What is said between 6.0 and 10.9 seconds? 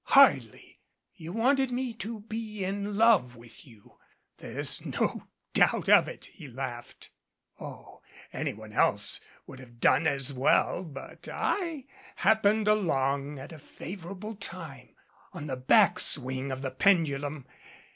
it." He laughed. "Oh, anyone else would have done as well,